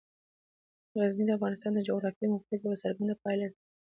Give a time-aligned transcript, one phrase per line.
[0.99, 3.57] غزني د افغانستان د جغرافیایي موقیعت یوه څرګنده پایله ده.